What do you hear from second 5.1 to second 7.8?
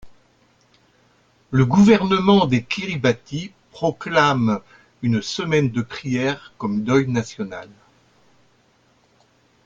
semaine de prières comme deuil national.